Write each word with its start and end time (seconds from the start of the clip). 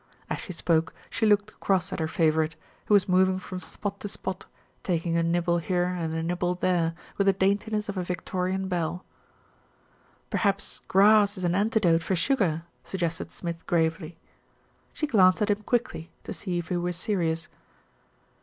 As 0.31 0.39
she 0.39 0.51
spoke 0.51 0.95
she 1.11 1.27
looked 1.27 1.51
across 1.51 1.93
at 1.93 1.99
her 1.99 2.07
favourite, 2.07 2.55
who 2.87 2.95
was 2.95 3.07
moving 3.07 3.37
from 3.37 3.59
spot 3.59 3.99
to 3.99 4.07
spot, 4.07 4.47
taking 4.81 5.15
a 5.15 5.21
nibble 5.21 5.59
here 5.59 5.83
and 5.85 6.11
a 6.15 6.23
nibble 6.23 6.55
there, 6.55 6.95
with 7.19 7.27
the 7.27 7.33
daintiness 7.33 7.87
of 7.87 7.97
a 7.97 8.03
Victorian 8.03 8.67
belle. 8.67 9.05
"Perhaps 10.31 10.81
grass 10.87 11.37
is 11.37 11.43
an 11.43 11.53
antidote 11.53 12.01
for 12.01 12.15
sugar," 12.15 12.63
suggested 12.83 13.29
Smith 13.29 13.63
gravely. 13.67 14.17
She 14.91 15.05
glanced 15.05 15.43
at 15.43 15.51
him 15.51 15.61
quickly, 15.61 16.09
to 16.23 16.33
see 16.33 16.57
if 16.57 16.69
he 16.69 16.77
were 16.77 16.93
serious. 16.93 17.47